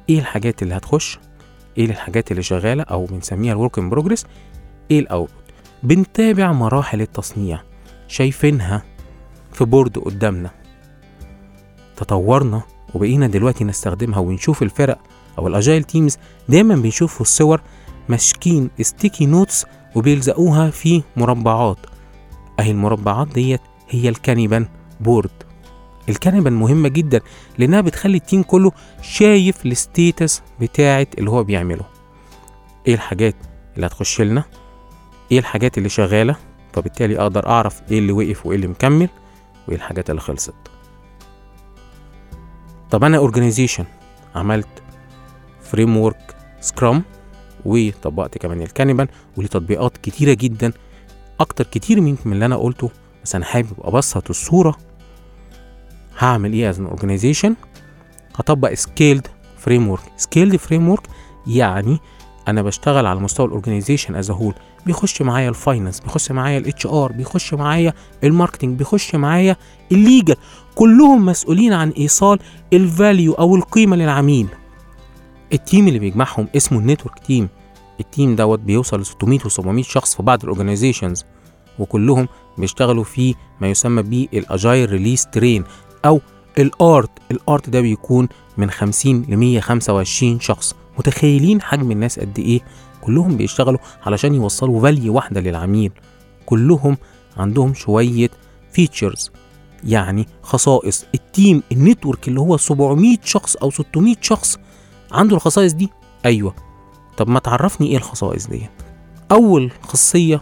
إيه 0.09 0.19
الحاجات 0.19 0.63
اللي 0.63 0.77
هتخش؟ 0.77 1.19
إيه 1.77 1.85
الحاجات 1.85 2.31
اللي 2.31 2.43
شغالة 2.43 2.83
أو 2.83 3.05
بنسميها 3.05 3.53
ال 3.53 3.59
work 3.59 3.79
in 3.79 3.89
progress 3.89 4.25
إيه 4.91 4.99
ال 4.99 5.05
output 5.05 5.39
بنتابع 5.83 6.51
مراحل 6.51 7.01
التصنيع. 7.01 7.61
شايفينها 8.07 8.83
في 9.53 9.65
board 9.65 9.97
قدامنا. 9.97 10.49
تطورنا 11.97 12.61
وبقينا 12.95 13.27
دلوقتي 13.27 13.63
نستخدمها 13.63 14.19
ونشوف 14.19 14.63
الفرق 14.63 14.99
أو 15.37 15.47
ال 15.47 15.53
agile 15.53 15.83
teams 15.83 16.17
دايما 16.49 16.75
بنشوف 16.75 17.21
الصور 17.21 17.61
ماسكين 18.09 18.69
sticky 18.81 19.25
notes 19.25 19.65
وبيلزقوها 19.95 20.69
في 20.69 21.03
مربعات. 21.17 21.77
أهي 22.59 22.71
المربعات 22.71 23.27
ديت 23.27 23.61
هي 23.89 24.09
ال 24.09 24.18
Kanban 24.18 24.67
board 24.99 25.29
ال 26.09 26.16
Kanban 26.16 26.53
مهمة 26.53 26.89
جدا 26.89 27.21
لأنها 27.57 27.81
بتخلي 27.81 28.17
ال 28.17 28.23
team 28.23 28.43
كله 28.43 28.71
شايف 29.01 29.65
ال 29.65 29.76
status 29.76 30.41
بتاعة 30.61 31.07
اللي 31.17 31.29
هو 31.29 31.43
بيعمله. 31.43 31.85
إيه 32.87 32.93
الحاجات 32.93 33.35
اللي 33.75 33.87
هتخش 33.87 34.21
لنا؟ 34.21 34.43
إيه 35.31 35.39
الحاجات 35.39 35.77
اللي 35.77 35.89
شغالة؟ 35.89 36.35
فبالتالي 36.73 37.19
أقدر 37.19 37.47
أعرف 37.47 37.81
إيه 37.91 37.99
اللي 37.99 38.11
وقف 38.11 38.45
وإيه 38.45 38.55
اللي 38.55 38.67
مكمل 38.67 39.09
وإيه 39.67 39.77
الحاجات 39.77 40.09
اللي 40.09 40.21
خلصت. 40.21 40.53
طب 42.91 43.03
أنا 43.03 43.17
organization 43.17 43.85
عملت 44.35 44.83
framework 45.61 46.35
scrum 46.61 47.03
وطبقت 47.65 48.37
كمان 48.37 48.61
ال 48.61 48.68
Kanban 48.68 49.07
وليه 49.37 49.47
تطبيقات 49.47 49.97
كتيرة 49.97 50.33
جدا 50.33 50.71
أكتر 51.39 51.63
كتير 51.63 52.01
من 52.01 52.17
اللي 52.25 52.45
أنا 52.45 52.55
قلته 52.57 52.89
بس 53.23 53.35
أنا 53.35 53.45
حابب 53.45 53.73
أبسط 53.81 54.29
الصورة. 54.29 54.77
هعمل 56.17 56.53
إيه 56.53 56.69
as 56.69 56.79
organization 56.79 57.55
هطبق 58.35 58.73
scaled 58.73 59.27
framework 59.57 60.01
scaled 60.17 60.55
framework 60.55 61.07
يعني 61.47 61.99
أنا 62.47 62.61
بشتغل 62.61 63.05
على 63.05 63.19
مستوى 63.19 63.45
ال 63.45 63.51
organization 63.51 64.15
as 64.15 64.31
whole 64.31 64.53
بيخش 64.85 65.21
معايا 65.21 65.49
ال 65.49 65.56
finance 65.56 65.99
بيخش 65.99 66.31
معايا 66.31 66.57
ال 66.57 66.85
HR 66.85 67.11
بيخش 67.11 67.53
معايا 67.53 67.93
ال 68.23 68.29
marketing 68.29 68.77
بيخش 68.77 69.15
معايا 69.15 69.55
ال 69.91 69.99
legal 69.99 70.35
كلهم 70.75 71.25
مسؤولين 71.25 71.73
عن 71.73 71.89
إيصال 71.89 72.39
ال 72.73 72.83
value 72.83 73.33
أو 73.33 73.55
القيمة 73.55 73.95
للعميل. 73.95 74.47
ال 75.53 75.60
team 75.60 75.87
اللي 75.87 75.99
بيجمعهم 75.99 76.47
اسمه 76.55 76.79
ال 76.79 76.84
network 76.84 77.19
team. 77.19 77.49
ال 77.99 78.07
team 78.07 78.35
دوت 78.35 78.59
بيوصل 78.59 79.01
ل 79.01 79.05
600 79.05 79.39
و 79.45 79.49
700 79.49 79.83
شخص 79.83 80.15
في 80.15 80.23
بعض 80.23 80.43
ال 80.43 80.49
organizations 80.49 81.25
وكلهم 81.79 82.27
بيشتغلوا 82.57 83.03
في 83.03 83.35
ما 83.61 83.67
يسمى 83.67 84.03
بال 84.03 84.28
agile 84.28 84.89
release 84.89 85.25
train 85.25 85.63
أو 86.05 86.21
ال 86.57 86.70
ART 86.70 87.09
ال 87.31 87.41
ART 87.41 87.69
ده 87.69 87.81
بيكون 87.81 88.27
من 88.57 88.71
50 88.71 89.21
ل 89.29 89.37
125 89.37 90.39
شخص. 90.39 90.75
متخيلين 90.99 91.61
حجم 91.61 91.91
الناس 91.91 92.19
قد 92.19 92.39
إيه؟ 92.39 92.59
كلهم 93.01 93.37
بيشتغلوا 93.37 93.79
علشان 94.05 94.35
يوصلوا 94.35 94.81
value 94.81 95.13
واحدة 95.13 95.41
للعميل. 95.41 95.91
كلهم 96.45 96.97
عندهم 97.37 97.73
شوية 97.73 98.29
features 98.71 99.31
يعني 99.83 100.27
خصائص. 100.41 101.05
ال 101.13 101.23
team 101.23 101.63
ال 101.71 101.78
network 101.78 102.27
اللي 102.27 102.39
هو 102.39 102.57
700 102.57 103.17
شخص 103.23 103.55
أو 103.55 103.71
600 103.71 104.15
شخص 104.21 104.57
عنده 105.11 105.35
الخصائص 105.35 105.73
دي؟ 105.73 105.89
أيوه. 106.25 106.53
طب 107.17 107.29
ما 107.29 107.39
تعرفني 107.39 107.87
إيه 107.87 107.97
الخصائص 107.97 108.47
دي 108.47 108.69
أول 109.31 109.71
خاصية 109.83 110.41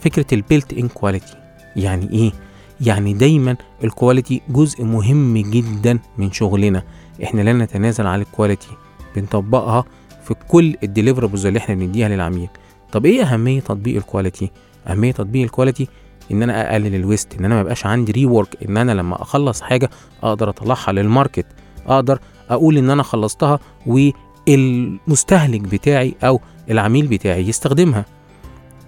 فكرة 0.00 0.26
ال 0.32 0.72
built-in 0.72 0.88
quality 0.88 1.36
يعني 1.76 2.10
إيه؟ 2.10 2.32
يعني 2.80 3.12
دايما 3.14 3.56
ال 3.84 3.91
quality 3.91 4.42
جزء 4.48 4.84
مهم 4.84 5.38
جدا 5.38 5.98
من 6.18 6.32
شغلنا. 6.32 6.82
إحنا 7.22 7.40
لا 7.42 7.52
نتنازل 7.52 8.06
عن 8.06 8.20
ال 8.20 8.26
quality 8.26 8.68
بنطبقها 9.16 9.84
في 10.24 10.34
كل 10.48 10.76
ال 10.82 10.87
deliverables 10.87 11.46
اللي 11.46 11.58
إحنا 11.58 11.74
بنديها 11.74 12.08
للعميل. 12.08 12.48
طب 12.92 13.06
إيه 13.06 13.22
أهمية 13.22 13.60
تطبيق 13.60 13.96
ال 13.96 14.03
quality 14.03 14.50
أهمية 14.86 15.12
تطبيق 15.12 15.42
ال 15.42 15.48
quality 15.48 15.88
إن 16.30 16.42
أنا 16.42 16.72
أقلل 16.72 16.94
ال 16.94 17.01
waste 17.01 17.34
إن 17.34 17.44
أنا 17.44 17.54
ما 17.54 17.60
يبقاش 17.60 17.86
عندي 17.86 18.12
rework 18.12 18.56
إن 18.68 18.76
أنا 18.76 18.92
لما 18.92 19.22
أخلص 19.22 19.60
حاجة 19.60 19.90
أقدر 20.22 20.48
أطلعها 20.48 20.92
لل 20.92 21.06
market 21.06 21.46
أقدر 21.88 22.18
أقول 22.50 22.78
إن 22.78 22.90
أنا 22.90 23.02
خلصتها 23.02 23.58
والمستهلك 23.86 25.60
بتاعي 25.60 26.14
أو 26.22 26.40
العميل 26.70 27.06
بتاعي 27.06 27.48
يستخدمها. 27.48 28.04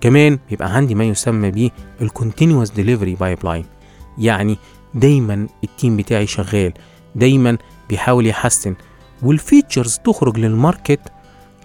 كمان 0.00 0.38
بيبقى 0.50 0.74
عندي 0.74 0.94
ما 0.94 1.04
يسمى 1.04 1.50
بيه 1.50 1.70
ال 2.00 2.07
continuous 2.07 2.70
delivery 2.70 3.14
pipe 3.14 3.64
يعني 4.18 4.58
دايما 4.94 5.46
ال 5.64 5.71
team 5.71 5.96
بتاعي 5.96 6.26
شغال 6.26 6.72
دايما 7.14 7.58
بيحاول 7.88 8.26
يحسن 8.26 8.74
وال 9.22 9.37
features 9.37 9.98
تخرج 9.98 10.38
لل 10.38 10.54
market 10.54 11.00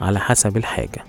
على 0.02 0.20
حسب 0.20 0.58
الحاجة. 0.58 1.04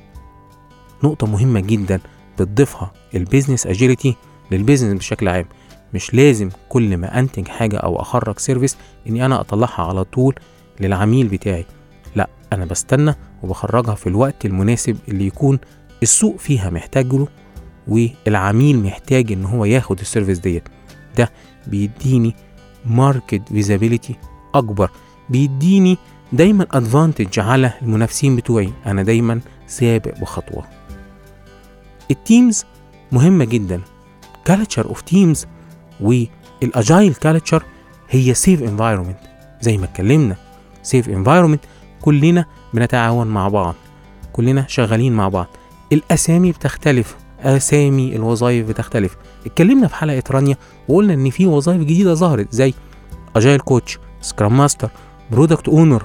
نقطة 1.04 1.26
مهمة 1.26 1.60
جدا 1.60 2.00
بتضيفها 2.38 2.92
ال 3.14 3.20
business 3.20 3.66
agility 3.66 4.16
لل 4.50 4.60
business 4.60 4.98
بشكل 4.98 5.28
عام. 5.28 5.46
مش 5.94 6.14
لازم 6.14 6.50
كل 6.68 6.96
ما 6.96 7.18
أنتج 7.18 7.48
حاجة 7.48 7.76
أو 7.76 8.00
أخرج 8.00 8.38
service 8.38 8.76
إني 9.06 9.26
أنا 9.26 9.40
أطلعها 9.40 9.82
على 9.82 10.04
طول 10.04 10.34
للعميل 10.80 11.28
بتاعي. 11.28 11.66
لا 12.16 12.28
أنا 12.52 12.64
بستنى 12.64 13.14
وبخرجها 13.42 13.94
في 13.94 14.06
الوقت 14.06 14.46
المناسب 14.46 14.96
اللي 15.08 15.26
يكون 15.26 15.58
السوق 16.02 16.36
فيها 16.36 16.70
محتاج 16.70 17.12
له 17.14 17.28
والعميل 17.88 18.82
محتاج 18.82 19.32
إن 19.32 19.44
هو 19.44 19.64
ياخد 19.64 20.00
ال 20.00 20.05
service 20.05 20.38
ديت. 20.38 20.62
ده 21.18 21.30
بيديني 21.66 22.36
market 22.86 23.42
visibility 23.48 24.16
أكبر. 24.54 24.90
بيديني 25.28 25.98
دايما 26.32 26.66
advantage 26.70 27.40
على 27.40 27.72
المنافسين 27.82 28.36
بتوعي. 28.36 28.72
أنا 28.86 29.02
دايما 29.02 29.40
سابق 29.66 30.20
بخطوة. 30.20 30.64
ال 32.10 32.19
teams 32.19 32.64
مهمة 33.12 33.44
جدا. 33.44 33.80
culture 34.44 34.86
of 34.88 35.00
teams 35.00 35.46
وال 36.00 36.33
agile 36.33 37.14
culture 37.14 37.62
هي 38.10 38.34
safe 38.34 38.62
environment 38.62 39.18
زي 39.60 39.76
ما 39.78 39.84
اتكلمنا 39.84 40.36
safe 40.82 41.08
environment 41.08 41.60
كلنا 42.02 42.44
بنتعاون 42.74 43.26
مع 43.26 43.48
بعض 43.48 43.74
كلنا 44.32 44.64
شغالين 44.68 45.12
مع 45.12 45.28
بعض. 45.28 45.46
الأسامي 45.92 46.52
بتختلف 46.52 47.16
أسامي 47.40 48.16
الوظائف 48.16 48.68
بتختلف. 48.68 49.16
اتكلمنا 49.46 49.88
في 49.88 49.94
حلقة 49.94 50.22
رانيا 50.30 50.56
وقلنا 50.88 51.14
إن 51.14 51.30
في 51.30 51.46
وظائف 51.46 51.80
جديدة 51.80 52.14
ظهرت 52.14 52.52
زي 52.52 52.74
agile 53.36 53.60
coach 53.60 53.98
scrum 54.20 54.56
master 54.56 54.90
product 55.30 55.68
owner 55.68 56.02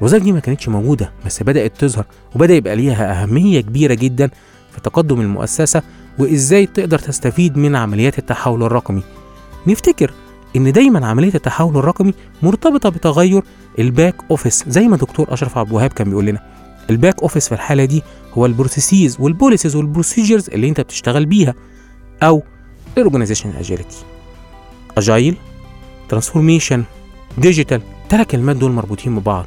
الوظائف 0.00 0.22
دي 0.22 0.32
ما 0.32 0.40
كانتش 0.40 0.68
موجودة 0.68 1.12
بس 1.26 1.42
بدأت 1.42 1.76
تظهر 1.80 2.04
وبدأ 2.34 2.54
يبقى 2.54 2.76
ليها 2.76 3.22
أهمية 3.22 3.60
كبيرة 3.60 3.94
جدا 3.94 4.30
في 4.72 4.80
تقدم 4.80 5.20
المؤسسة 5.20 5.82
وإزاي 6.18 6.66
تقدر 6.66 6.98
تستفيد 6.98 7.56
من 7.56 7.76
عمليات 7.76 8.18
التحول 8.18 8.62
الرقمي. 8.62 9.02
نفتكر 9.66 10.12
إن 10.56 10.72
دايما 10.72 11.06
عمليه 11.06 11.34
التحول 11.34 11.76
الرقمي 11.76 12.14
مرتبطة 12.42 12.88
بتغير 12.88 13.42
ال 13.78 13.86
back 13.86 14.16
office 14.30 14.64
زي 14.68 14.88
ما 14.88 14.96
دكتور 14.96 15.34
أشرف 15.34 15.58
عبد 15.58 15.68
الوهاب 15.68 15.92
كان 15.92 16.08
بيقول 16.08 16.26
لنا. 16.26 16.40
ال 16.90 16.96
back 16.96 17.22
office 17.22 17.48
في 17.48 17.54
الحالة 17.54 17.84
دي 17.84 18.02
هو 18.34 18.46
ال 18.46 18.53
processes 18.53 19.16
وال 19.20 19.31
policies 19.31 19.76
وال 19.76 19.88
procedures 19.88 20.50
اللي 20.50 20.68
أنت 20.68 20.80
بتشتغل 20.80 21.26
بيها 21.26 21.54
أو 22.22 22.42
ال 22.98 23.02
organization 23.02 23.50
agility 23.50 23.96
agile 24.98 25.36
transformation 26.08 26.84
digital 27.38 27.80
الثلاث 28.04 28.26
كلمات 28.26 28.56
دول 28.56 28.72
مربوطين 28.72 29.18
ببعض. 29.18 29.46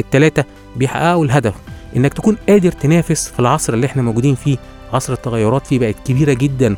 التلاتة 0.00 0.44
بيحققوا 0.76 1.24
الهدف 1.24 1.54
إنك 1.96 2.14
تكون 2.14 2.36
قادر 2.48 2.72
تنافس 2.72 3.28
في 3.28 3.40
العصر 3.40 3.74
اللي 3.74 3.86
إحنا 3.86 4.02
موجودين 4.02 4.34
فيه. 4.34 4.56
عصر 4.96 5.12
التغيرات 5.12 5.66
فيه 5.66 5.78
بقت 5.78 5.96
كبيرة 6.04 6.32
جدا. 6.32 6.76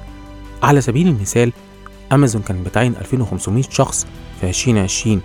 على 0.63 0.81
سبيل 0.81 1.09
المثال 1.09 1.53
أمازون 2.13 2.43
كان 2.43 2.63
بتعين 2.63 2.95
2500 3.01 3.63
شخص 3.71 4.07
في 4.41 4.49
2020 4.49 5.21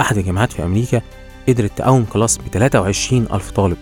أحد 0.00 0.18
الجامعات 0.18 0.52
في 0.52 0.64
أمريكا 0.64 1.02
قدرت 1.48 1.70
تقوم 1.76 2.04
class 2.04 2.38
ب 2.38 2.42
23 2.52 3.26
ألف 3.32 3.50
طالب. 3.50 3.76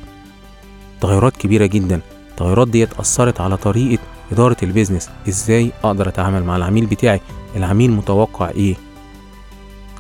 تغيرات 1.00 1.36
كبيرة 1.36 1.66
جدا. 1.66 2.00
التغيرات 2.30 2.68
ديت 2.68 2.92
أثرت 3.00 3.40
على 3.40 3.56
طريقة 3.56 4.02
إدارة 4.32 4.56
ال 4.62 4.67
business. 4.67 5.08
إزاي 5.28 5.72
أقدر 5.84 6.08
أتعامل 6.08 6.44
مع 6.44 6.56
العميل 6.56 6.86
بتاعي؟ 6.86 7.20
العميل 7.56 7.90
متوقع 7.90 8.50
إيه؟ 8.50 8.74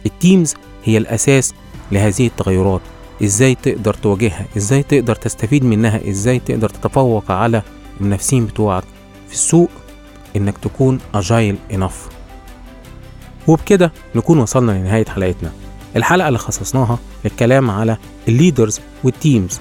ال 0.06 0.14
teams 0.14 0.54
هي 0.84 0.98
الأساس 0.98 1.54
لهذه 1.92 2.26
التغيرات. 2.26 2.80
إزاي 3.22 3.54
تقدر 3.54 3.94
تواجهها؟ 3.94 4.46
إزاي 4.56 4.82
تقدر 4.82 5.14
تستفيد 5.14 5.64
منها؟ 5.64 6.10
إزاي 6.10 6.38
تقدر 6.38 6.68
تتفوق 6.68 7.30
على 7.30 7.62
المنافسين 8.00 8.46
بتوعك 8.46 8.84
في 9.28 9.34
السوق 9.34 9.70
إنك 10.36 10.58
تكون 10.58 10.98
agile 11.14 11.56
enough 11.72 12.08
وبكده 13.46 13.92
نكون 14.14 14.38
وصلنا 14.38 14.72
لنهاية 14.72 15.04
حلقتنا. 15.04 15.52
الحلقة 15.96 16.28
اللي 16.28 16.38
خصصناها 16.38 16.98
للكلام 17.24 17.70
على 17.70 17.96
ال 18.28 18.35
leaders 18.35 18.80
وال 19.04 19.20
teams 19.20 19.60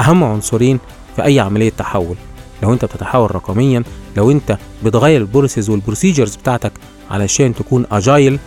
أهم 0.00 0.24
عنصرين 0.24 0.78
في 1.16 1.24
أي 1.24 1.40
عملية 1.40 1.70
تحول. 1.70 2.16
لو 2.62 2.72
أنت 2.72 2.84
بتتحول 2.84 3.34
رقميا 3.34 3.82
لو 4.16 4.30
أنت 4.30 4.58
بتغير 4.84 5.20
ال 5.20 5.26
process 5.26 5.70
وال 5.70 5.81
procedures 5.81 6.36
بتاعتك 6.36 6.72
علشان 7.10 7.54
تكون 7.54 7.86
agile 7.92 8.38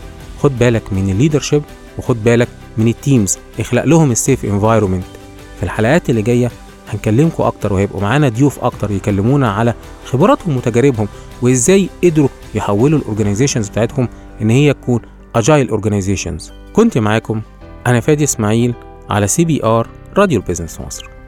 خد 0.43 0.59
بالك 0.59 0.93
من 0.93 1.09
ال 1.09 1.14
leadership 1.14 1.63
وخد 1.97 2.23
بالك 2.23 2.47
من 2.77 2.87
ال 2.87 2.96
teams 2.96 3.37
اخلق 3.59 3.83
لهم 3.85 4.11
ال 4.11 4.18
safe 4.18 4.45
environment 4.45 5.03
في 5.57 5.63
الحلقات 5.63 6.09
اللي 6.09 6.21
جاية 6.21 6.51
هنكلمكم 6.89 7.43
أكتر 7.43 7.73
وهيبقوا 7.73 8.01
معانا 8.01 8.29
ضيوف 8.29 8.63
أكتر 8.63 8.91
يكلمونا 8.91 9.51
على 9.51 9.73
خبراتهم 10.05 10.57
وتجاربهم 10.57 11.07
وإزاي 11.41 11.89
قدروا 12.03 12.29
يحولوا 12.55 12.99
ال 12.99 13.04
organizations 13.04 13.69
بتاعتهم 13.69 14.09
إن 14.41 14.49
هي 14.49 14.73
تكون 14.73 15.01
agile 15.35 15.69
organizations 15.69 16.51
كنت 16.73 16.97
معاكم 16.97 17.41
أنا 17.87 17.99
فادي 17.99 18.23
إسماعيل 18.23 18.73
على 19.09 19.27
CBR 19.27 19.87
راديو 20.17 20.39
البيزنس 20.39 20.81
مصر. 20.81 21.18